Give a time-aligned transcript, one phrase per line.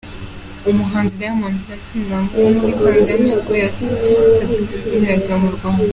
[0.69, 5.89] Umuhanzi Diamond Platnumz wo muri Tanzania ubwo yataramiraga mu Rwanda.